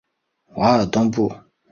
[0.55, 1.31] 瓦尔东布。